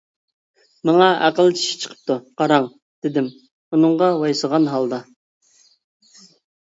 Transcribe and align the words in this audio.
ماڭا 0.89 1.09
ئەقىل 1.25 1.51
چىشى 1.59 1.75
چىقىپتۇ 1.83 2.17
قاراڭ 2.41 2.67
دېدىم 3.07 3.29
ئۇنىڭغا 3.37 4.09
ۋايسىغان 4.25 4.67
ھالدا. 4.75 5.01